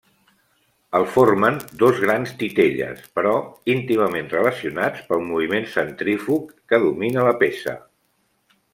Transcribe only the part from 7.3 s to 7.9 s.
la peça.